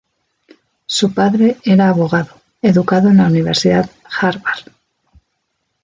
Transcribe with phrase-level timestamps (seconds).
[0.87, 4.71] Su padre era abogado educado en la Universidad Harvard.